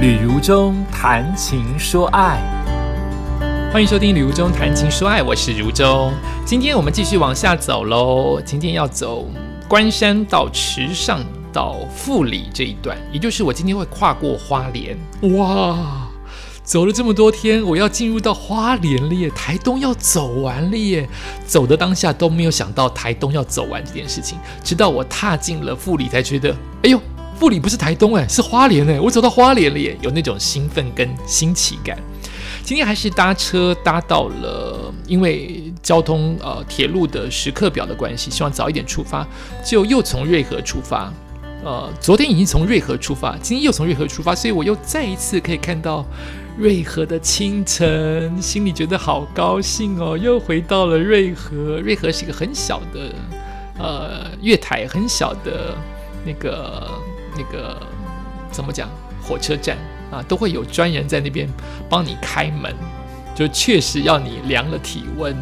[0.00, 2.40] 旅如中谈情说爱，
[3.70, 6.10] 欢迎收听旅如中谈情说爱，我是如中。
[6.42, 9.28] 今天我们继续往下走喽，今天要走
[9.68, 11.22] 关山到池上
[11.52, 14.98] 到富里这一段，也就是我今天会跨过花莲。
[15.36, 16.08] 哇，
[16.64, 19.28] 走了这么多天，我要进入到花莲了耶！
[19.36, 21.06] 台东要走完了耶！
[21.44, 26.98] 走的当下都没有想到台东要走完这件事情，直到我踏进了富里，才觉得，哎呦。
[27.40, 31.98] 富里不是台东哎，是花莲哎，我走到花莲了耶，有那种兴奋跟新奇感。
[32.62, 39.26] 今天还是搭车搭到了，因为交通呃铁路的时刻表的关系，希望早一点出发，
[39.64, 41.10] 就又从瑞和出发。
[41.64, 46.04] 呃，昨天已经从瑞和出发，今天又从瑞和出发，所以我又再一次可以看到
[46.58, 51.80] 瑞和的清晨，心里觉得好高兴哦，又回到了瑞和。
[51.80, 53.14] 瑞和是一个很小的
[53.78, 55.74] 呃月台，很小的
[56.22, 56.86] 那个。
[57.40, 57.80] 那个
[58.50, 58.88] 怎么讲？
[59.22, 59.76] 火车站
[60.10, 61.48] 啊，都会有专人在那边
[61.88, 62.74] 帮你开门，
[63.34, 65.36] 就确实要你量了体温，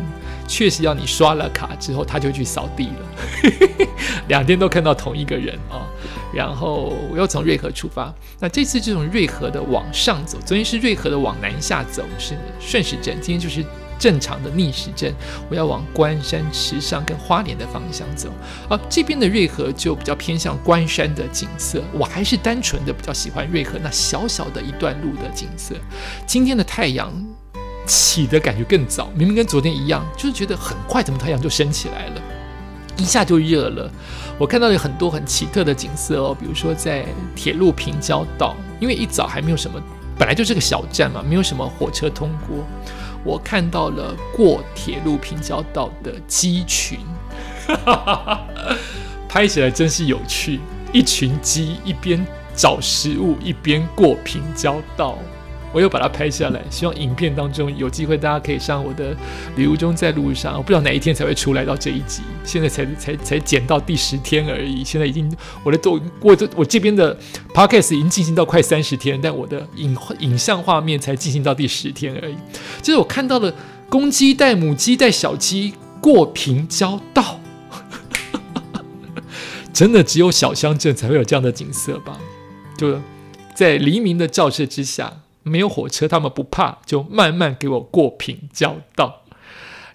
[0.46, 3.86] 确实要你刷了卡之后，他就去扫地了。
[4.28, 5.86] 两天都看到同一个人啊。
[6.34, 13.64] 然后我又从瑞和出发，那这次就从瑞和的往上走，昨天是瑞和的往南下走，是顺时针，今天就是。
[13.98, 15.12] 正常的逆时针，
[15.50, 18.30] 我要往关山、池上跟花莲的方向走。
[18.68, 25.74] 而这边的瑞和就比较偏向关山的景色，我还是单纯的比较喜欢瑞和那小小的一段路的景色。
[26.26, 27.12] 今天的太阳
[27.86, 32.22] 起的感觉更早，明明跟昨天一样，就是觉得很快，怎么太阳就升起来了，
[32.96, 33.90] 一下就热了。
[34.38, 37.04] 我看到有很多很奇特的景色哦，比如说在
[37.34, 39.82] 铁路平交道，因为一早还没有什么，
[40.16, 42.64] 本来就是个小站嘛，没有什么火车通过。
[43.24, 46.98] 我看到了过铁路平交道的鸡群，
[49.28, 50.60] 拍起来真是有趣。
[50.92, 55.18] 一群鸡一边找食物，一边过平交道。
[55.72, 59.14] 我又把它拍下来，希望影片当中有机会，大家可以上我的
[59.56, 60.56] 旅途中在路上。
[60.56, 64.82] 我不知道哪一天才会出来到这一集，现在才才才剪到第十天而已。
[64.82, 65.30] 现在已经
[65.62, 67.16] 我的都我这我这边的
[67.52, 72.34] podcast 已经进行到快三十天，但我的影影像画面才进行到第十天而已。
[72.80, 73.52] 就是我看到了
[73.90, 77.40] 公鸡带母鸡带小鸡过平交道，
[79.72, 82.18] 真的只有小乡镇才会有这样的景色吧？
[82.78, 82.98] 就
[83.54, 85.12] 在黎明的照射之下。
[85.48, 89.22] 没有火车，他们不怕，就慢慢给我过平交道，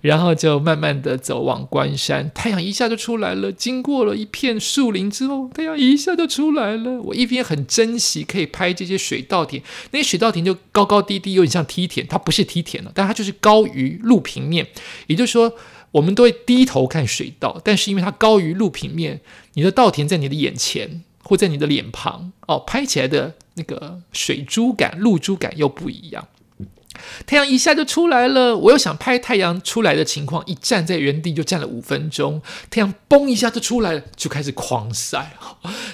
[0.01, 2.31] 然后就慢慢的走往关山。
[2.33, 7.01] 太阳一下就出来了，经过了一片树林之后，太阳一下就出来了。
[7.01, 9.61] 我一边很珍惜可以拍这些水稻田，
[9.91, 12.05] 那些水稻田就高高低低，有点像梯田。
[12.07, 14.67] 它不是梯田了，但它就是高于路平面。
[15.07, 15.53] 也就是说，
[15.91, 19.21] 我们都会低头看水稻，但是因为它高于路平面，
[19.53, 21.03] 你的稻田在你的眼前。
[21.25, 26.27] 或在你的脸庞哦，拍起来的那个水珠感、露珠感又不一样。
[27.25, 32.39] 太阳一下就出来了，我又想拍太阳出来的情况，一站在原地就站了五分钟。
[32.69, 35.35] 太阳嘣一下就出来了，就开始狂晒。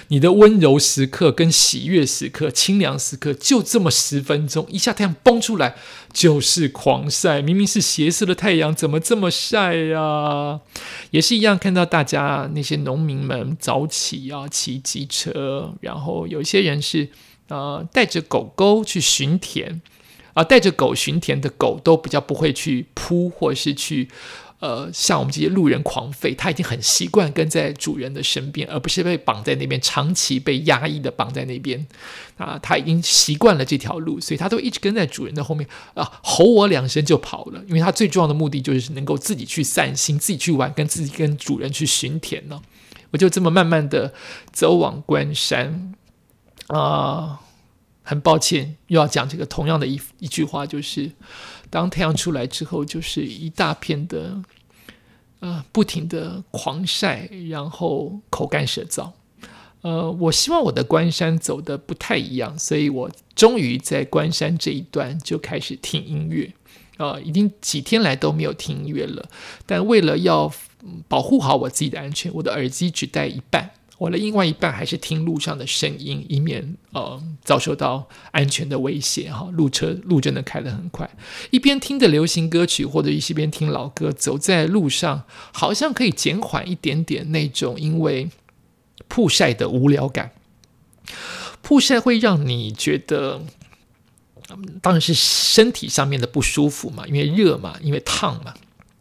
[0.08, 5.74] 你的温柔时刻、跟喜悦时刻、清凉时刻，就这么十分钟，一下太阳崩出来
[6.12, 7.40] 就是狂晒。
[7.40, 10.60] 明明是斜射的太阳，怎么这么晒呀？
[11.10, 17.08] 也是一样，看到大家那些农民们早起啊，骑机车，然后有一些人是
[17.50, 19.82] 呃带着狗狗去巡田。
[20.32, 24.08] 啊，带着狗巡田的狗都比较不会去扑，或是去，
[24.60, 26.36] 呃，像我们这些路人狂吠。
[26.36, 31.84] 它已经很习惯跟在主人的身边，而不是被绑在那边，长期被压抑的绑在那边。
[32.36, 35.68] 啊，它已经习惯了这条路，所以它都一直跟在主人的后面。
[35.94, 42.62] 啊，吼我两声就跑了，因为它最重要的目的就是能够自己去散心，自己去玩，跟自己跟主人去巡田呢。
[43.10, 44.14] 我就这么慢慢的
[44.52, 45.92] 走往关山，
[46.70, 47.40] 啊。
[48.02, 51.12] 很抱歉，又要讲这个同样的一一句话，就是
[51.68, 54.42] 当太阳出来之后，就是一大片的，
[55.38, 59.12] 呃，不停的狂晒，然后口干舌燥。
[59.82, 66.52] 呃，我希望我的关山走的不太一样，所以我终于在关山这一段就开始听音乐。
[66.96, 69.28] 啊，已经几天来都没有听音乐了，
[69.66, 70.52] 但为了要
[71.06, 73.70] 保护好我自己的安全，我的耳机只带一半。
[74.00, 79.46] 我的另外一半还是听路上的声音，以免呃遭受到安全的威胁哈。
[79.52, 81.08] 路车路真的开得很快，
[81.50, 88.30] 一边听着流行歌曲或者一边听老歌，走在路上好像可以减缓一点点那种因为
[89.06, 90.30] 曝晒的无聊感。
[91.60, 93.42] 曝晒会让你觉得，
[94.80, 98.54] 当然是身体上面的不舒服嘛，因为热嘛，因为烫嘛，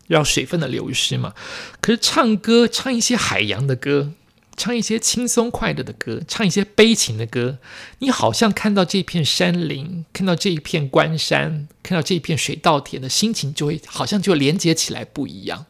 [0.08, 1.34] 要水分的流失嘛。
[1.80, 4.12] 可是唱歌唱一些海洋的歌。
[4.60, 7.60] 唱一些轻松快乐的歌，唱一些悲情的歌，
[8.00, 15.66] 你好像看到这片山林，看到这一片关山，看到这一片水稻田的心情，就会好像就连接起来不一样。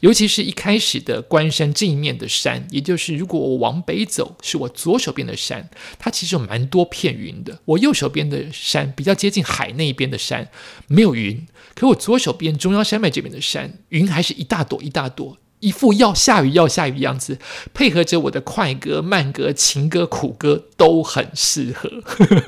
[0.00, 7.60] 尤其是一开始的关山这一面的山，也就是如果我往北走，是我左手边的山，它其实有蛮多片云的。
[7.66, 10.48] 我右手边的山比较接近海那一边的山，
[10.86, 11.46] 没有云。
[11.74, 15.36] 可我左手边中央山脉这边的山，云还是一大朵一大朵。
[15.60, 17.38] 一副要下雨要下雨的样子，
[17.72, 21.90] 配合着我的快歌、慢歌、情歌、苦歌都很适合，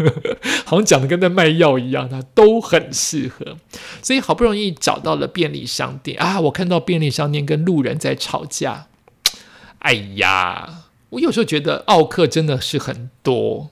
[0.64, 3.58] 好像讲的跟在卖药一样，它都很适合。
[4.02, 8.86] 所以好不容易找到了便利商店啊，我看到便利商店跟路人在吵架，
[9.80, 13.70] 哎呀，我有时候觉得奥克真的是很多，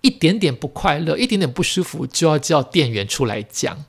[0.00, 3.84] 一点点不快乐，一点点不舒服就要叫店员出来讲。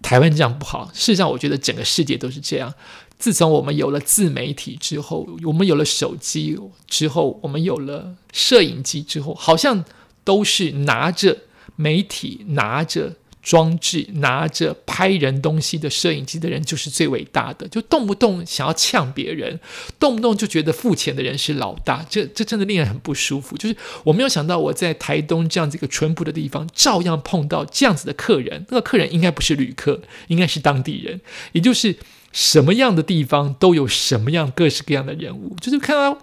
[0.00, 2.74] 台湾这样不好，事实上我觉得整个世界都是这样。
[3.18, 6.56] 自从我们有了自媒体之后，我们有了手机
[6.86, 9.84] 之后，我们有了摄影机之后，好像
[10.22, 11.36] 都是拿着
[11.74, 19.58] 媒体、拿着装置、拿着拍人东西的摄影机的人就是最伟大的，就动不动想要呛别人，
[19.98, 23.56] 动不动就觉得付钱的人是老大，这这真的令人很不舒服。
[23.56, 28.64] 就是我没有想到我在台东这样子一个淳朴的地方，照样碰到这样子的客人。
[28.68, 31.20] 那个客人应该不是旅客，应该是当地人，
[31.50, 31.96] 也就是。
[32.40, 36.16] 什么样的地方都有什么样各式各样的人物，就是看到，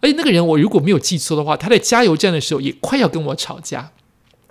[0.00, 3.92] 而且那个人我如果没有记错的话，他在加油站的时候也快要跟我吵架。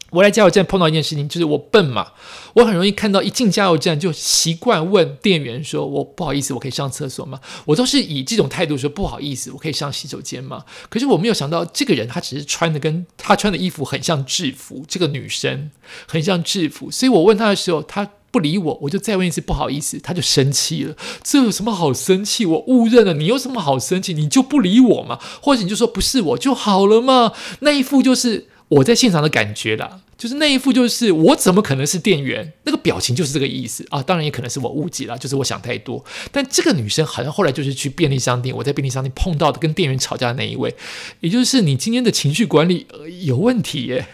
[0.09, 2.13] 我在加油站碰到一件事情，就是我笨嘛，
[2.56, 15.69] 我很容易看到一进加油站就习惯问店员说：“我不好意思，我可以上厕所吗？”我都是以这种态度说：“不好意思，我可以上洗手间吗？”可是我没有想到，这个人他只是穿的跟他穿的衣服很像制服，这个女生
[16.07, 18.09] 很像制服，所以我问他的时候，他。
[18.31, 20.95] 不理我，我就再问一次，不好意思，他就生气了。
[21.21, 22.45] 这有什么好生气？
[22.45, 24.13] 我误认了，你有什么好生气？
[24.13, 27.33] 你就不理我嘛，或者你就说不是我就好了嘛。
[27.59, 32.53] 那一副就是我在现场的感觉啦，就是那一副就是我怎么可能是店员？
[32.63, 34.01] 那个表情就是这个意思啊。
[34.01, 36.03] 当然也可能是我误解了，就是我想太多。
[36.31, 40.73] 但这个女生好像后来就是去便利商店，我在便利商店碰到的跟店员吵架的那一位，
[41.19, 42.87] 也就是你今天的情绪管理
[43.23, 44.07] 有问题耶？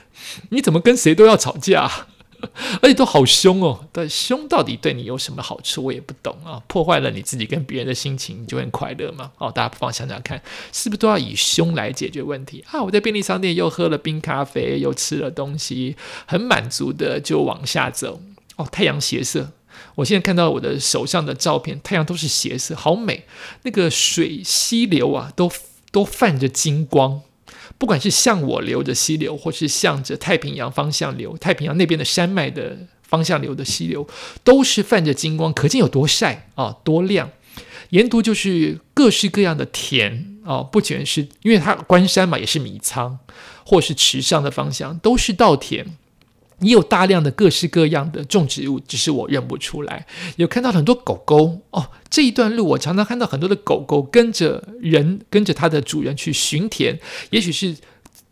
[0.49, 2.07] 你怎么跟谁都要吵架？
[2.81, 3.86] 而且都好凶哦！
[3.92, 5.84] 但凶到底对你有什么好处？
[5.84, 6.62] 我也不懂啊！
[6.68, 9.31] 破坏了你自己跟别人的心情，你就很快乐吗？
[9.38, 10.42] 哦，大家不妨想想看，
[10.72, 12.81] 是不是都要以凶来解决问题啊？
[12.84, 15.95] 我在便利商店又喝了冰咖啡，又吃了东西，
[16.28, 18.22] 很满足的就往下走。
[18.57, 19.51] 哦，太阳斜射，
[19.95, 23.25] 我现在看到我的手上的照片，太阳都是斜射，好美。
[23.63, 25.51] 那个水溪流啊，都
[25.92, 27.22] 都泛着金光。
[27.77, 34.07] 不管是向我流的溪流，或是向着太平洋方向流，太平洋那边的山脉的方向流的溪流，
[34.43, 37.29] 都是泛着金光，可见有多晒啊，多亮。
[37.91, 43.19] 沿途就是各式各样的田啊，不全是因为它关山嘛，也是米仓，
[43.65, 45.85] 或是池上的方向，都是稻田。
[46.59, 50.07] 你有大量的各式各样的种植物，只是我认不出来。
[50.38, 57.00] 有看到很多狗狗哦，这一段路我常常看到很多的狗狗跟着人，跟着它的主人去巡田，
[57.30, 57.75] 也许是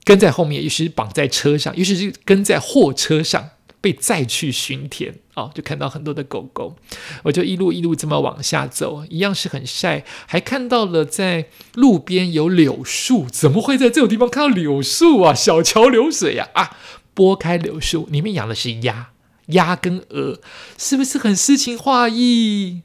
[0.04, 3.50] 跟在后面，也许是绑在车上，也许是跟在货车上
[3.80, 6.76] 被载去巡田哦，就看到很多的狗狗，
[7.22, 11.46] 我就一路一路这么往下走，一样是很晒，还看到了在
[11.76, 15.34] 路边有柳树，怎么会在这种地方看到柳树啊？
[15.36, 16.76] 小桥流水呀啊！
[17.16, 19.08] 拨开柳树，里面养的是鸭，
[19.48, 20.40] 鸭跟鹅，
[20.78, 22.82] 是不是很诗情画意？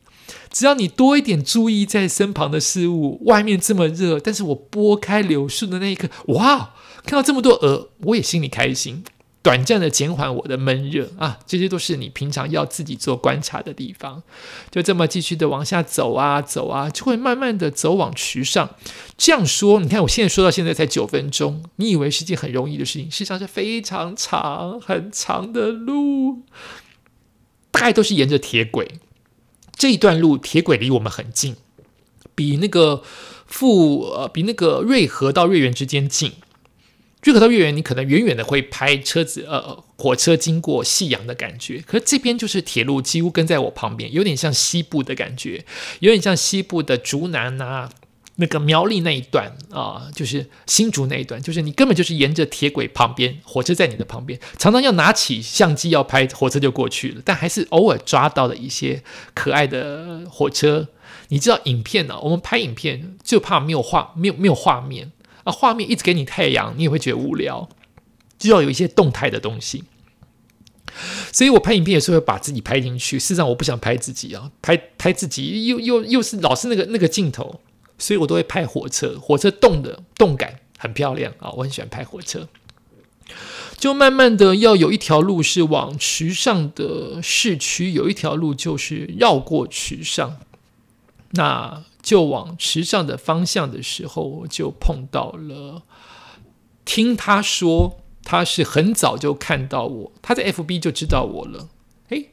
[0.50, 6.75] 只要你多一点注意在身旁的事物，外面这么热，但是我拨开柳树的那一刻，哇，
[7.05, 9.05] 看到这么多鹅，我也心里开心。
[9.42, 14.23] 短暂的减缓我的闷热啊，这些都是你平常要自己做观察的地方。
[14.70, 18.68] 就这么继续的往下走啊走啊，就会慢慢的走往渠上。
[19.16, 26.42] 这样说，你看我现在说到现在才九分钟，你以为是件很容易的事情，事实上是非常长很长的路，
[27.70, 28.87] 大概都是沿着铁轨。
[29.75, 31.56] 这一段路铁轨离我们很近，
[32.35, 33.02] 比那个
[33.47, 36.32] 富呃比那个瑞和到瑞园之间近。
[37.23, 41.83] 瑞和到月圆，你可能远远的会拍车子，呃，火车经过夕阳的感觉。
[41.87, 45.65] 可是这边就是铁路，几乎跟在我旁边，有点像西部的感觉，
[45.99, 47.91] 有点像西部的竹南啊，
[48.37, 57.21] 那个苗栗那一段啊，就是新竹那一段，就是你根本就是沿着铁轨旁边，火车在你的旁边，常常要拿起相机要拍，火车就过去了。
[57.23, 59.03] 但还是偶尔抓到了一些
[59.35, 60.89] 可爱的火车。
[61.29, 62.19] 你知道影片呢？
[62.21, 65.12] 我们拍影片就怕没有画，没有没有画面。
[65.44, 67.68] 啊，画面一直给你太阳，你也会觉得无聊，
[68.38, 69.85] 就要有一些动态的东西。
[71.32, 73.18] 所以我拍影片也是会把自己拍进去。
[73.18, 77.61] 事实上，我不想拍自己啊，拍拍自己又又又是老是那个那个镜头，
[77.97, 79.18] 所以我都会拍火车。
[79.20, 82.49] 火车动的动感很漂亮啊，我很喜欢拍火车。
[83.78, 90.38] 就慢慢的要有一条路是往池上的市区，有一条路就是绕过池上。
[91.30, 95.83] 那就往池上的方向的时候，我就碰到了。
[96.85, 101.69] 听他说，他是很早就看到我，他在 FB 就知道我了。
[102.09, 102.30] 诶，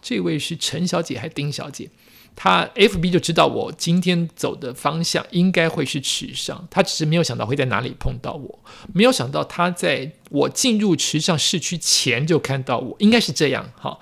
[0.00, 1.90] 这位是陈小姐还是丁小姐？
[2.34, 8.58] 他 FB 就知道我今天走的方向应该会是池上，他只是没有想到会在哪里碰到我，
[8.94, 13.70] 没有想到他在我进入池上市区前就看到我，应该是这样。
[13.76, 13.98] 哈。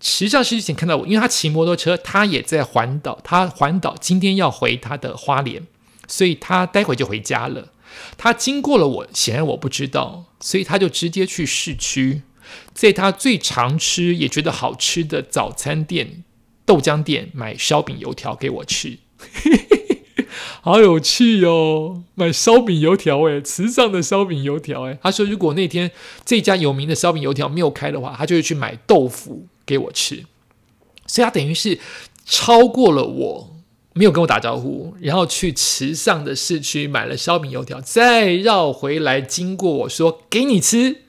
[0.00, 5.66] 池上市区前看到我，因为他骑摩托车，他也在环岛，他环岛今天要回他的花莲，
[6.06, 7.72] 所以他待会就回家了。
[8.18, 12.22] 他经过了我，显然我不知道，所以他就直接去市区，
[12.74, 16.24] 在他最常吃也觉得好吃的早餐店。
[16.66, 18.98] 豆浆店买烧饼油条给我吃，
[20.60, 22.02] 好有趣哦！
[22.16, 25.92] 买烧饼油条，诶，慈上的烧饼油条，诶，他说如果那天
[26.24, 30.24] 这家有名的烧饼油条没有开的话，他就会去买豆腐给我吃。
[31.06, 31.78] 所以他等于是
[32.24, 33.56] 超过了我，
[33.92, 41.02] 没有跟我打招呼，然后去池上的市区买了烧饼油条，再绕回来经过我说给你吃。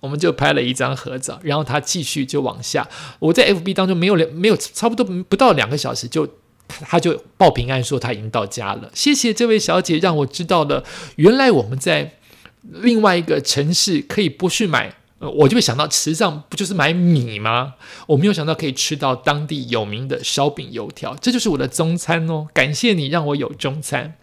[0.00, 2.86] 我们就拍了一张合照，然后他继续就往下。
[3.20, 6.28] 我在 FB 当中没有两没有差不多不到两个小时，就
[6.68, 8.90] 他就报平安说他已经到家了。
[8.92, 10.84] 谢谢这位小姐，让我知道了
[11.16, 12.18] 原来我们在
[12.60, 14.94] 另外一个城市可以不去买，
[15.30, 17.74] 我就会想到池上不就是买米吗？
[18.08, 22.48] 我没有想到可以吃到当地有名的烧饼油条，这就是我的中餐哦。
[22.52, 24.16] 感谢你让我有中餐。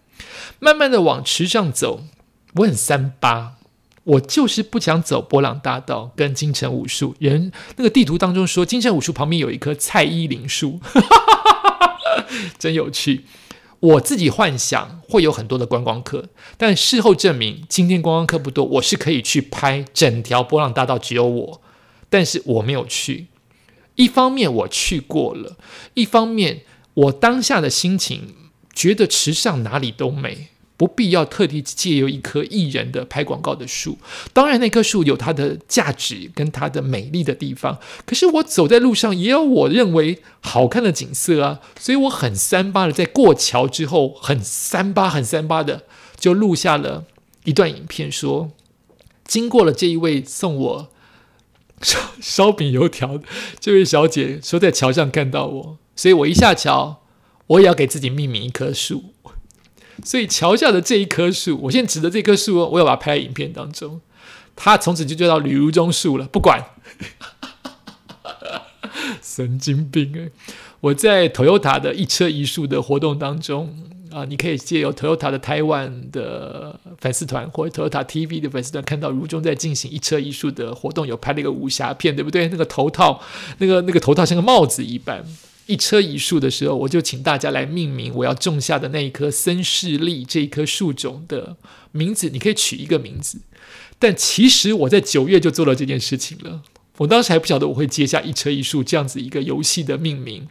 [0.58, 2.04] 慢慢的往池上走，
[2.54, 3.54] 我很三八。
[4.04, 7.14] 我就是不想走波浪大道跟金城武树。
[7.20, 10.80] 人那个地图当中说，金城武树旁边有一棵蔡依林树，
[12.58, 13.24] 真有趣。
[13.82, 21.60] 我自己幻想会有很多的观光客，但事后证明今天观光客不多，我是可以去拍整条波浪大道，只有我，
[22.08, 23.26] 但是我没有去。
[23.96, 25.56] 一方面我去过了，
[25.94, 26.62] 一方面
[26.94, 28.34] 我当下的心情
[28.72, 30.51] 觉得池上哪里都美。
[30.82, 33.98] 不必要特地借由一棵艺人的拍广告的树，
[34.32, 37.78] 当然那棵树有它的价值跟它的美丽的地方。
[38.04, 45.84] 可是我走在路上也有我认为好看的景色啊，所以我很三八的在过桥之后，很三八很三八的
[46.18, 47.04] 就录下了
[47.44, 48.50] 一段影片，说
[49.24, 50.88] 经过了这一位送我
[51.80, 53.20] 烧烧饼油条
[53.60, 57.04] 这位小姐，说在桥上看到我，所以我一下桥，
[57.46, 59.04] 我也要给自己命名一棵树。
[60.04, 64.00] 所以桥下的这一棵树，我现在指的这棵树哦，我要把它拍在影片当中。
[64.54, 66.62] 它从此就叫到吕如中树了，不管。
[69.22, 70.28] 神经病哎！
[70.80, 73.74] 我在 Toyota 的一车一树的活动当中
[74.10, 82.48] 啊，你可以借由 Toyota 的台湾的粉丝团或者 Toyota TV 的粉丝团，看到如中在进行一车一树的活动，有拍了一个武侠片，对不对？
[82.48, 83.22] 那个头套，
[83.58, 85.24] 那个那个头套像个帽子一般。
[85.72, 91.56] 一车一树的时候，我就请大家来命名我要种下的那一棵森氏栗这一棵树种的
[91.92, 92.28] 名字。
[92.28, 93.40] 你可以取一个名字，
[93.98, 96.62] 但其实我在九月就做了这件事情了。
[96.98, 100.48] 我当时还不晓得我会接下一车一树这样子一个游戏的命名。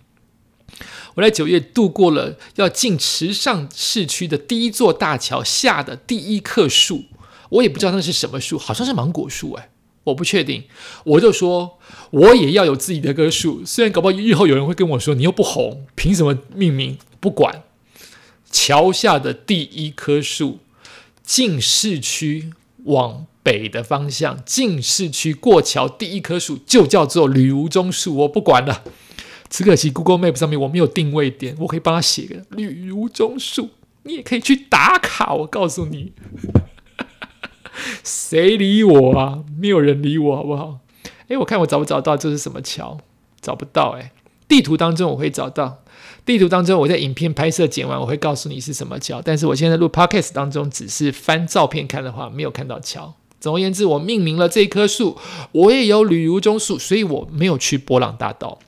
[1.14, 7.04] 我在九月度过了要进池上市区的第一座大桥下的第一棵树，
[7.50, 9.70] 我也不知道那是什么树，好像是芒果树哎。
[10.04, 10.64] 我不确定，
[11.04, 11.78] 我就说，
[12.10, 13.64] 我也要有自己的棵树。
[13.64, 16.98] 虽然搞不好日后有人会跟我说，你又不红，凭什么命名？
[17.20, 17.64] 不管，
[18.52, 20.58] 桥下的第一棵树，
[21.22, 22.52] 进市区
[22.86, 28.16] 往北的方向，进市区过桥第一棵树就叫做吕如中树。
[28.18, 28.84] 我不管了，
[29.50, 33.70] 只可惜 Google Map 上面我没有定位点，我可以帮他写个吕如中树，
[34.04, 35.36] 你也可以去打卡。
[35.36, 36.14] 我告诉你。
[38.04, 39.44] 谁理我啊？
[39.60, 40.80] 没有人理我，好不好？
[41.28, 42.98] 诶，我看我找不找到这是什么桥？
[43.42, 44.12] 找不到诶，
[44.48, 45.80] 地图当中我会找到。
[46.24, 49.22] 地图当中我在影片拍摄剪完，我会告诉你是什么桥。
[49.22, 53.16] 但是我现在录 podcast 当中，只是翻照片看的话，没有看到桥。
[53.40, 55.18] 总而言之，我命名了这棵树，
[55.52, 58.60] 我也有旅如中树，所以我没有去波浪大道。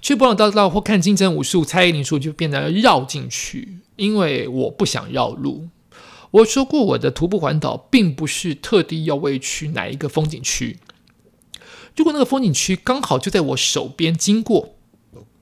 [0.00, 5.68] 去波浪大道或看金针武树、蔡依林树，就变成绕进去，因为我不想绕路。
[6.30, 10.78] 我说过，我的徒步环岛并不是特地要为去哪一个风景区。
[11.96, 14.74] 如果那个风景区刚好就在我手边经过，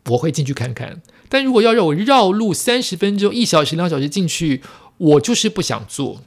[0.06, 1.02] 我会进去看看。
[1.28, 4.62] 但如果要让我绕路三十分钟、一小时、两小时进去，
[4.96, 6.22] 我就是不想做。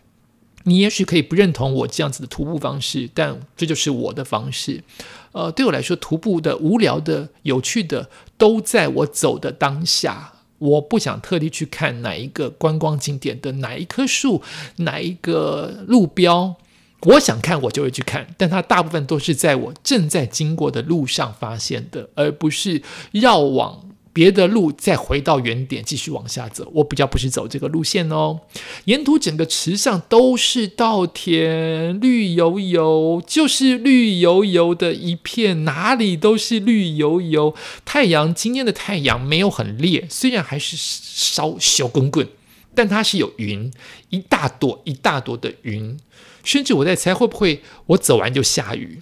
[0.63, 4.83] 你也许可以不认同我这样子的徒步方式，但这就是我的方式。
[5.31, 10.33] 呃，对我来说，徒步的无聊的、有趣的，都在我走的当下。
[10.59, 14.41] 我不想特地去看哪一个观光景点的哪一棵树、
[14.77, 16.55] 哪一个路标，
[17.01, 23.88] 我想看我就会去看，但它大部分都是在我正在经过的路上发现的，而不是绕往。
[24.11, 28.41] 别的路再回到原点继续往下走，我比较不是走这个路线哦。
[28.85, 37.53] 沿途整个池上都是稻田，绿油油，就是绿油油的一片，哪里都是绿油油。
[37.85, 42.27] 太阳今天的太阳没有很烈，虽然还是烧小滚滚，
[42.73, 43.71] 但它是有云，
[44.09, 45.97] 一大朵一大朵的云。
[46.43, 48.99] 甚至我在猜会不会我走完就下雨，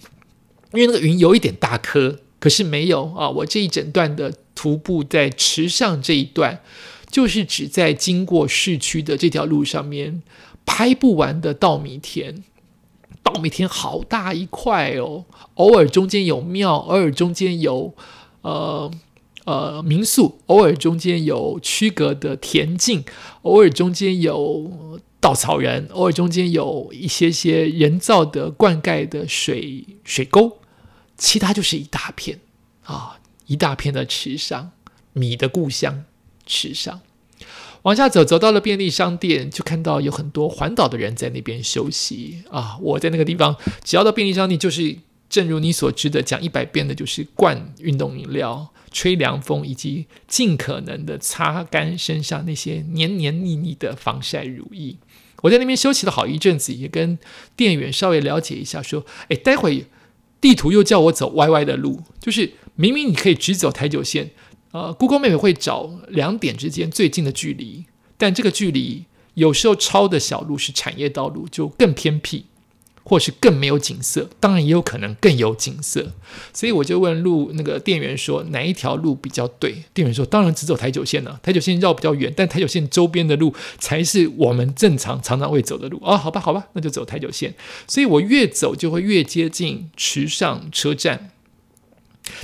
[0.74, 2.18] 因为那个云有一点大颗。
[2.40, 3.28] 可是没有啊！
[3.28, 6.60] 我这一整段的徒步在池上这一段，
[7.08, 10.20] 就是只在经过市区的这条路上面
[10.66, 12.42] 拍不完的稻米田。
[13.22, 15.24] 稻米田好大一块哦，
[15.54, 17.94] 偶尔中间有庙，偶尔中间有
[18.42, 18.90] 呃
[19.44, 23.04] 呃民宿，偶尔中间有区隔的田径，
[23.42, 30.58] 偶尔中间有稻草人，偶尔中间有一些些人造的灌溉的水水沟。
[31.16, 32.40] 其他就是一大片
[32.84, 34.70] 啊，一大片的池上，
[35.12, 36.04] 米的故乡
[36.46, 37.00] 池上。
[37.82, 42.76] 往下走，走到了便利商店，就看到有很多环岛的人在那边休息啊。
[42.80, 44.96] 我在那个地方，只要到便利商店，就是
[45.30, 54.96] 正如你所知的，讲一百遍的，就是灌运动饮料、吹凉风，以及尽可能的擦干身上那些黏黏腻腻的防晒乳液。
[55.42, 57.16] 我在那边休息了好一阵子，也跟
[57.56, 59.86] 店员稍微了解一下，说：“哎，待会。”
[60.40, 64.30] 地图又叫我走歪歪的路，就是明明你可以直走台九线，
[64.70, 72.46] 呃，Google Map 会找两点之间最近的距离，但这个距离有时候抄的小路是产业道路，就更偏僻。
[73.04, 76.12] 或是更没有景色，当然也有可能更有景色，
[76.52, 79.82] 所以我就问路那个店员说哪一条路比较对？
[79.94, 87.54] 店员说当然只走台九线了，台九线绕比较远，但台九线周边的路才是我们正常常常会走的路哦，好吧，好吧，那就走台九线。
[87.86, 91.30] 所以我越走就会越接近池上车站，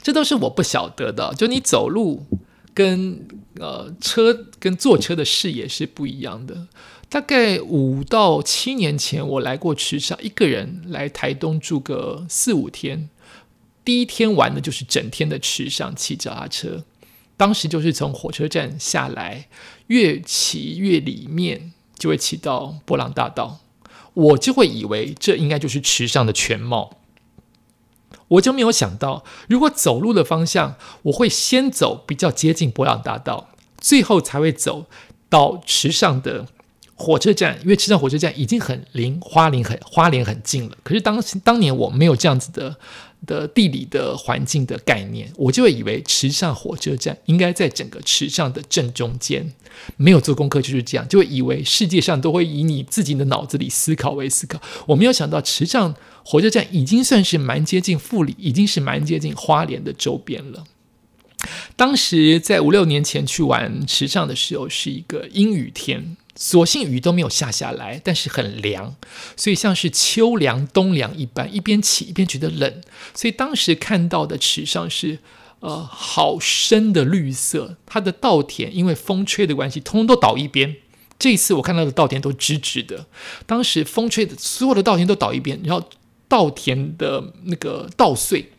[0.02, 1.32] 这都是我不晓得的。
[1.34, 2.24] 就你走路
[2.72, 3.26] 跟
[3.58, 6.68] 呃车跟坐车的视野是不一样的。
[7.08, 13.08] 大概五到七年前，我来过池上，一个人来台东住个四五天。
[13.84, 16.82] 第一天玩的就是整天的池上骑脚踏车，
[17.36, 19.46] 当时就是从火车站下来，
[19.88, 23.60] 越骑越里面，就会骑到波浪大道，
[24.14, 26.98] 我就会以为这应该就是池上的全貌。
[28.28, 34.86] 我就没有想到，如果走路的方向，我会先走比较接近博朗大道，最后才会走
[35.28, 36.46] 到池上的。
[36.96, 40.78] 火车站，因为池上火车站已经很离花莲很花莲很近了。
[40.84, 42.76] 可是当时当年我没有这样子的
[43.26, 49.52] 的地理的环境的概念，我就会以为池上火车站应该在整个池上的正中间。
[49.96, 54.62] 没有做功课就是这样，就会以为世界上都会以你自己的脑子里思考为思考。
[54.86, 60.64] 我没有想到池上火车站已经算是蛮接近富里，已经是蛮接近花莲的周边了。
[61.76, 66.16] 当时在五六年前去玩池上的时候，是一个阴雨天。
[66.36, 68.96] 所幸雨都没有下下来，但是很凉，
[69.36, 72.80] 所以像是秋凉冬凉一般，一边起一边觉得冷。
[73.14, 75.20] 所以当时看到的池上是
[75.60, 80.74] 呃好深的绿色，它的稻田因为风吹的关系，通通都倒一边。
[81.20, 83.06] 这一次我看到的稻田都直直的，
[83.46, 85.88] 当时风吹的所有的稻田都倒一边，然后
[86.34, 88.50] 稻田的那个稻穗，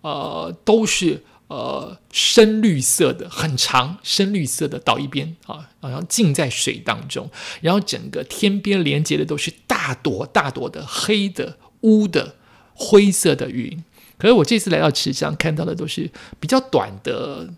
[0.00, 1.22] 呃都是。
[1.48, 7.30] 呃，深绿色的，很长，深绿色的倒一边啊，好像浸在水当中，
[7.60, 12.36] 然后整个天边连接的都是大朵大朵的黑的乌的
[12.72, 13.84] 灰色的云。
[14.16, 17.52] 可是我这次来到池上看到的都是比较短的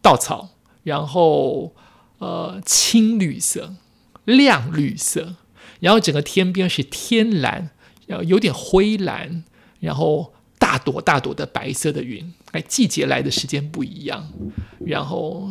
[0.00, 0.48] 稻草，
[0.82, 1.74] 然后
[2.20, 3.74] 呃青绿色、
[4.24, 5.36] 亮绿色，
[5.80, 7.68] 然后整个天边是天蓝，
[8.08, 9.44] 然后有点灰蓝，
[9.78, 10.34] 然后。
[10.60, 14.28] 大朵大朵的白色的云，哎，季节来的时间不一样，
[14.84, 15.48] 然后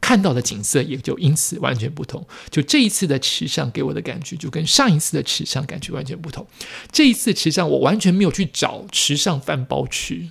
[0.00, 2.24] 看到的景色也就因此完全不同。
[2.48, 6.46] 就这一次的池上给我的感觉，就跟上一次的池上感觉完全不同。
[6.92, 10.30] 这一次池上我完全没有去找池上饭包吃，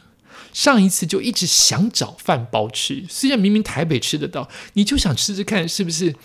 [0.54, 3.06] 上一次就一直想找饭包吃。
[3.10, 6.16] 虽然明明台北吃得到，你就想吃吃看是不是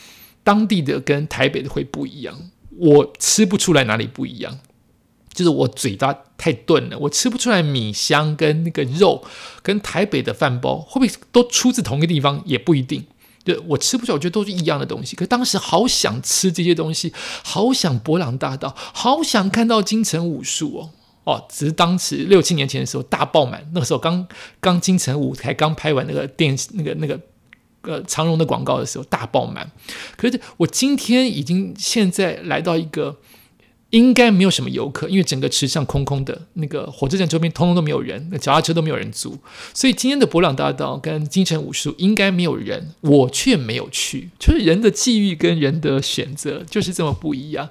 [0.44, 2.50] 当地的跟台北的会不一样。
[2.78, 4.60] 我吃不出来哪里不一样。
[5.32, 9.24] 就是我嘴巴太钝了，我吃不出来米香跟那个肉，
[9.62, 13.04] 跟台北的饭包会不会都出自同一个地方也不一定。
[13.44, 15.16] 对我吃不出，我觉得都是一样的东西。
[15.16, 17.12] 可当时好想吃这些东西，
[17.44, 20.90] 好想博朗大道，好想看到京城武术哦
[21.24, 21.44] 哦！
[21.48, 24.26] 只是当时六七年前的时候大爆满，那个时候刚
[24.60, 27.18] 刚京城舞台刚拍完那个电那个那个
[27.82, 29.70] 呃长荣的广告的时候大爆满。
[30.16, 33.18] 可是我今天已经现在来到一个。
[33.90, 39.38] 应该没有什么游客，因为整个池上空空的，那个火车站周边通通都没有人，那脚踏车都没有人租，
[39.72, 47.70] 所以今天的博朗大道跟金城武术应该没有人，我却没有去，就是人的际遇跟人的选择就是这么不一样。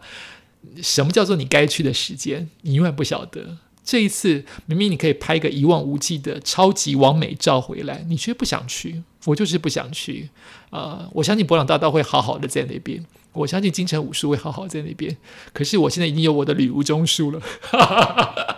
[0.82, 3.58] 什么叫做你该去的时间，你永远不晓得。
[3.86, 10.30] 这一次明明你可以拍个一望无际的超级完美照回来，你却不想去，我就是不想去。
[10.72, 13.06] 啊，我相信博朗大道会好好的在那边。
[13.38, 15.16] 我相信金城武术会好好在那边，
[15.54, 17.42] 可是我现在已经有我的旅无中书了，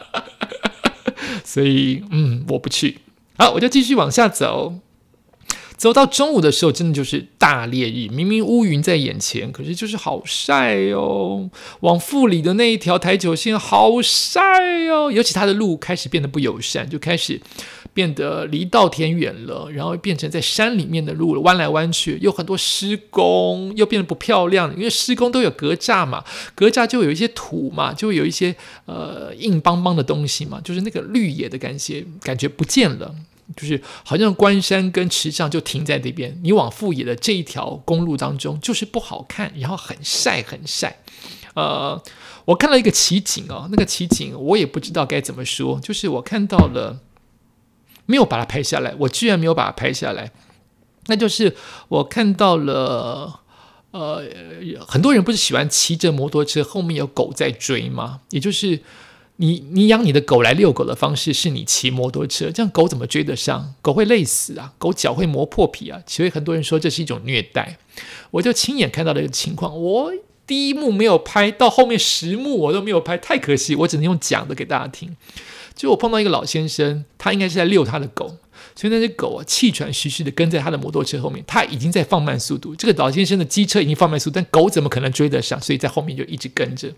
[1.44, 3.00] 所以嗯，我不去。
[3.38, 4.76] 好，我就继续往下走，
[5.80, 11.50] 走到中午的时候，真的就是大烈日，明明乌云在眼前，可是就是好晒哦。
[11.80, 14.42] 往富里的那一条台九线好晒
[14.90, 17.42] 哦，尤其它的路开始变得不友善，就开始。
[17.92, 24.74] 变得离稻田远了，然后变成在山里面的路了，弯来弯去，有很多施工，又变得不漂亮。
[24.78, 33.14] 因为施工都有隔栅嘛，隔栅就有一些土嘛，就有一些呃硬邦邦的东西嘛，就是那个绿野的感觉，感觉不见了。
[33.56, 41.00] 就是好像关山跟池上就停在那边，你往富野的这一条公路当中就是不好看，然后很晒很晒。
[41.56, 42.02] 呃，
[42.46, 47.02] 我看到一个奇景哦，那个奇景我也不知道该怎么说，就是我看到了。
[48.06, 50.32] 没有把它拍下来，我居然没有把它拍下来，
[51.06, 51.56] 那就是
[51.90, 53.42] 我看到了，
[53.92, 54.24] 呃，
[54.88, 58.22] 很多人不是喜欢骑着摩托车，后面有狗在追吗？
[58.32, 58.82] 也就是
[59.42, 63.74] 你你养你的狗来遛狗的方式是你骑摩托车，这样狗怎么追得上？
[63.82, 67.78] 狗会累死啊，狗脚会磨破皮啊，所以很多人说这是一种虐待。
[68.32, 70.12] 我就亲眼看到了一个情况，我
[70.46, 75.16] 第一幕没有拍到，后面十幕我都没有拍，太可惜，我只能用讲的给大家听。
[75.74, 78.36] 就我碰到一个老先生，他应该是在遛他的狗，
[78.76, 82.76] 所以那只狗啊气喘吁吁的跟在他的摩托车后面，他已经在放慢速度。
[82.76, 85.62] 这个老先生的机车已经放慢速度，但狗怎么可能追得上？
[85.62, 86.94] 所以在后面就一直跟着，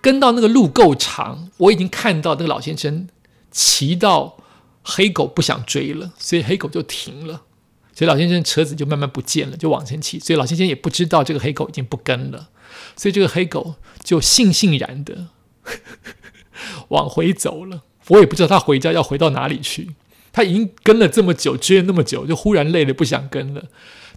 [0.00, 3.08] 跟到那个路够长，我已经看到那个老先生
[3.50, 4.36] 骑到
[4.82, 7.42] 黑狗不想追了，所以黑狗就停了，
[7.94, 10.18] 所以老先生车子就慢慢不见了，就往前骑。
[10.18, 12.48] 所以老先生也不知道这个黑狗已经不跟了，
[12.96, 15.28] 所以这个黑狗就悻悻然的。
[16.88, 19.90] 往回走了，我也不知道他回家要回到哪里去。
[20.32, 23.64] 他已经跟了这么久，追了那么久，就忽然累了，不想跟了。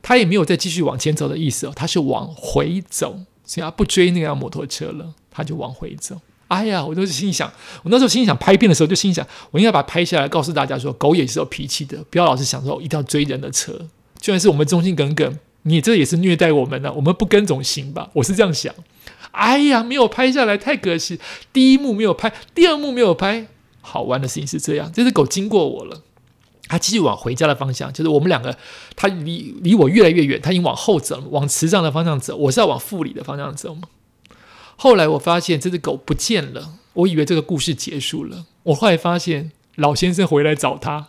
[0.01, 6.15] 他也没有再继续往前走的意思哦，他是往回走，所以他不追那辆摩托车了，他就往回走。
[6.47, 7.51] 哎呀，我都是心想，
[7.83, 13.73] 我那时候心想拍片的时候就心想，我应该把它拍下来，告诉大家说，狗也是有脾气的，不要老是想说一定要追人的车。
[14.21, 16.93] 就算是我们忠心耿耿，你这也是虐待我们呢。
[16.93, 18.09] 我们不跟总行吧？
[18.13, 18.73] 我是这样想。
[19.31, 21.19] 哎呀，没有拍下来，太可惜。
[21.51, 23.47] 第一幕没有拍，第二幕没有拍。
[23.81, 26.01] 好玩的事情是这样：这只狗经过我了，
[26.67, 28.57] 他继续往回家的方向，就是我们两个，
[28.95, 32.35] 他离离我越来越远，他已经往后走，往慈上的方向走。
[32.35, 33.83] 我是要往富里的方向走吗？
[34.75, 38.45] 后来我发现这只狗不见了，我以为这个故事结束了。
[38.63, 41.07] 我后来发现老先生回来找他，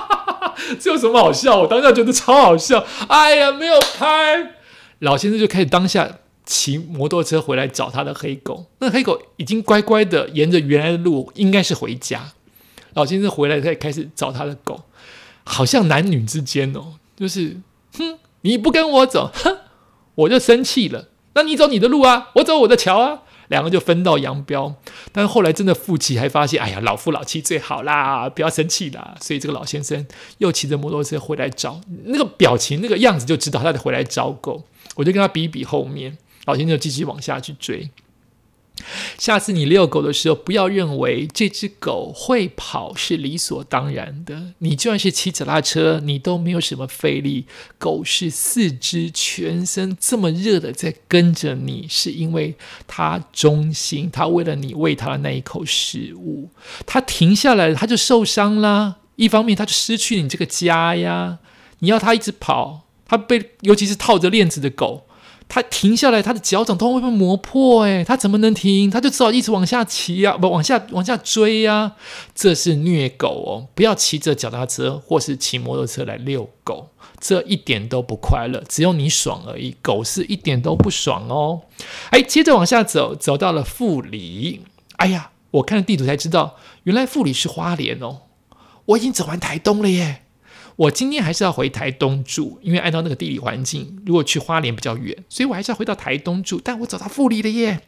[0.78, 1.60] 这有什么好笑？
[1.60, 2.84] 我当下觉得超好笑。
[3.08, 4.54] 哎呀，没有拍，
[4.98, 6.18] 老先生就开始当下。
[6.46, 12.32] 骑摩托车回来找他的黑狗，那黑狗已经乖乖的沿着原来的路，应该是回家。
[12.94, 14.84] 老先生回来再开始找他的狗，
[15.44, 17.60] 好像男女之间哦，就是
[17.98, 19.58] 哼，你不跟我走，哼，
[20.14, 21.08] 我就生气了。
[21.34, 24.76] 那你走你的路啊，我走我的桥啊，两个就分道扬镳。
[25.10, 29.16] 但是后来真的夫妻还发现，哎呀，老夫老妻最好啦，不要生气啦。
[29.20, 30.06] 所以这个老先生
[30.38, 34.64] 又骑着摩托车回来找，那个表情那个样子就知道他得回来找狗。
[34.94, 36.16] 我就跟他比一比后面。
[36.46, 37.90] 老先生继续往下去追。
[39.18, 44.52] 下次你遛狗的时候，不要认为这只狗会跑是理所当然的。
[44.58, 47.46] 你就算是骑脚踏车，你都没有什么费力。
[47.78, 52.54] 狗是四肢全身这么热的在跟着你，是因为
[52.86, 56.50] 它忠心，它为了你喂它的那一口食物。
[56.86, 58.96] 它停下来，它就受伤啦。
[59.16, 61.38] 一方面，它就失去你这个家呀。
[61.80, 65.06] 你要它一直跑，它被尤其是套着链子的狗。
[65.54, 68.90] 他停下来，他的脚掌都会被磨破，哎，他怎么能停？
[68.90, 71.92] 他就只好一直往下骑呀，不往下往下追呀，
[72.34, 73.68] 这是虐狗哦！
[73.72, 76.88] 不要骑着脚踏车或是骑摩托车来遛狗，
[77.20, 81.60] 这一点都不快乐，只有你爽而已，狗是一点都不爽哦。
[82.10, 84.62] 哎，接着往下走，走到了富里，
[84.96, 88.22] 哎呀，我看了地图才知道，原来富里是花莲哦，
[88.86, 90.22] 我已经走完台东了耶。
[90.76, 96.60] 我今天还是要回台东住，因为按照那个地理环境，如果去花莲比较远，所以我还是要回到台东住。
[96.62, 97.80] 但我走到富里了耶！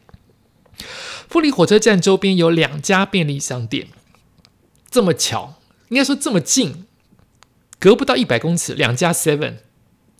[1.27, 3.87] 富里火车站周边有两家便利商店，
[4.89, 5.55] 这么巧，
[5.89, 6.85] 应该说这么近，
[7.79, 9.55] 隔不到一百公尺，两家 Seven。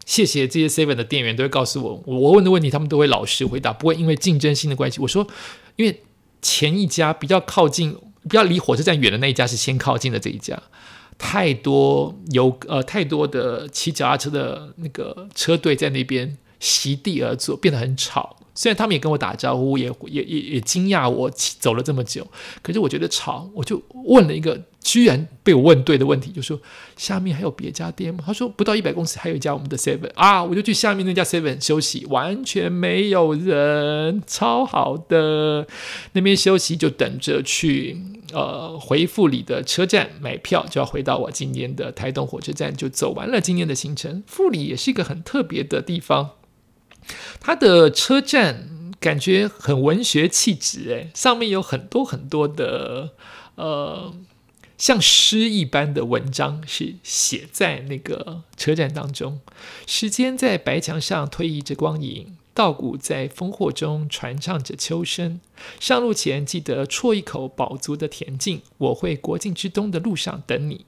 [0.05, 4.99] 谢谢这些 Seven 的店员都会告诉我，我问的问题他们都会老实回答，不会因为竞争性的关系。
[5.01, 5.27] 我说，
[5.75, 6.01] 因为
[6.41, 10.61] 前一家比较靠近、比较离火车站远的那一家是先靠近的这一家，
[11.17, 18.36] 太多有呃太多的骑脚踏车的那个车队在那边席地而坐，变得很吵。
[18.57, 22.25] 虽然他们也跟我打招呼，也也也也惊讶我走了这么久，
[22.63, 26.59] 可是我觉得吵，我就问了一个居然被我问对的问题，就说
[26.95, 28.23] 下面还有别家店吗？
[28.25, 35.67] 他说不到一百公尺还有一家我们的 Seven 啊，我就去下面那家 Seven 休息，完全没有人，超好的，
[36.13, 38.01] 那边休息就等着去
[38.33, 44.23] 呃回复里的车站买票，就要回到我今年的台东火车站，就走完了今年的行程。
[44.25, 46.31] 富里也是一个很特别的地方。
[47.39, 53.11] 它的车站感觉很文学气质，诶，上面有很多很多的
[53.55, 54.13] 呃，
[54.77, 59.39] 像诗一般的文章是写在那个车站当中。
[59.85, 65.39] 时间在白墙上推移着光影，稻谷在烽火中传唱着秋声。
[65.79, 68.61] 上路前记得啜一口饱足的恬静。
[68.77, 70.85] 我会国境之东的路上等你，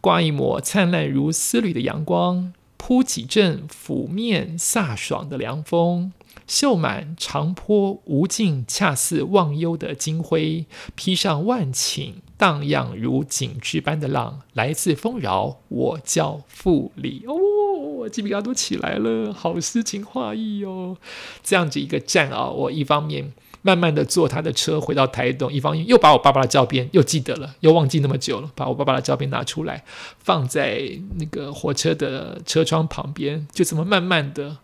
[0.00, 2.52] 挂一抹灿烂如丝缕的阳光。
[2.82, 6.12] 铺几阵拂面飒爽的凉风，
[6.46, 10.64] 绣满长坡无尽，恰似忘忧的金辉。
[10.96, 17.24] 披上万顷荡漾如锦织般的浪，来自丰饶，我叫富里。
[17.28, 20.96] 哦，鸡皮疙瘩都起来了，好诗情画意哦。
[21.42, 23.32] 这样子一个站啊，我一方面。
[23.62, 29.84] 慢慢的坐他的车回到台东，一方面又把我爸爸的照片又记得了，又忘记那么久了，把我爸爸的照片拿出来
[30.18, 30.82] 放在
[31.18, 34.56] 那个火车的车窗旁边，就这么慢慢的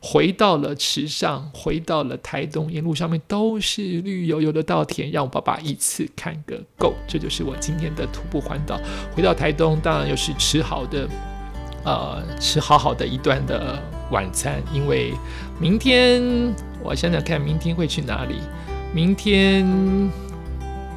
[0.00, 6.94] 回到了池上，回到了台东，沿路上面都是绿油油的稻田，让我爸爸一次看个够。
[7.08, 8.78] 这就是我今天的徒步环岛。
[9.14, 11.08] 回到台东，当然又是吃好的，
[11.84, 13.82] 呃，吃好好的一段的
[14.14, 15.12] 晚餐，因为
[15.58, 16.22] 明天。
[16.86, 18.34] 我想想看，明天会去哪里？
[18.92, 19.64] 明天，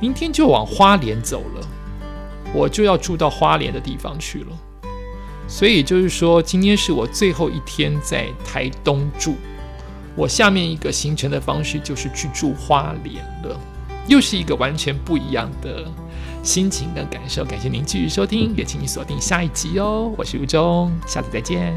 [0.01, 1.67] 明天就往花莲走了，
[2.53, 4.47] 我就要住到花莲的地方去了。
[5.47, 9.36] 所以就是说，今天是我最后一天在台东住。
[10.13, 13.58] 我下面一个行程的方式就是去住花莲了，
[14.08, 15.86] 又是一个完全不一样的
[16.43, 17.45] 心情跟感受。
[17.45, 20.12] 感谢您继续收听，也请你锁定下一集哦。
[20.17, 21.73] 我是吴忠，下次再见。